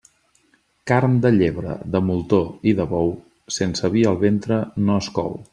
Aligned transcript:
Carn 0.91 1.17
de 1.25 1.31
llebre, 1.35 1.75
de 1.97 2.01
moltó 2.07 2.41
i 2.73 2.75
de 2.81 2.89
bou, 2.97 3.15
sense 3.61 3.95
vi 3.99 4.07
al 4.15 4.21
ventre 4.29 4.63
no 4.89 5.01
es 5.07 5.15
cou. 5.21 5.43